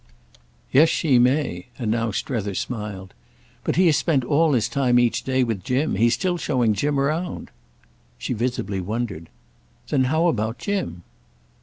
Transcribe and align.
"Yes, 0.71 0.89
she 0.89 1.19
may"—and 1.19 1.91
now 1.91 2.09
Strether 2.09 2.55
smiled. 2.55 3.13
"But 3.63 3.75
he 3.75 3.85
has 3.85 3.97
spent 3.97 4.23
all 4.23 4.53
his 4.53 4.67
time 4.67 4.97
each 4.97 5.21
day 5.21 5.43
with 5.43 5.63
Jim. 5.63 5.93
He's 5.93 6.15
still 6.15 6.37
showing 6.39 6.73
Jim 6.73 6.99
round." 6.99 7.51
She 8.17 8.33
visibly 8.33 8.81
wondered. 8.81 9.29
"Then 9.89 10.05
how 10.05 10.25
about 10.25 10.57
Jim?" 10.57 11.03